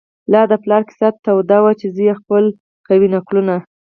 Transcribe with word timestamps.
لا 0.31 0.41
د 0.51 0.53
پلار 0.63 0.81
کیسه 0.89 1.07
توده 1.25 1.57
وي 1.63 1.73
چي 1.79 1.87
زوی 1.95 2.11
خپل 2.19 2.43
کوي 2.87 3.07
نکلونه 3.15 3.55